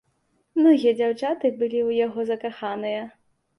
Многія 0.59 0.93
дзяўчаты 1.01 1.53
былі 1.61 1.79
ў 1.87 2.01
яго 2.07 2.19
закаханыя. 2.33 3.07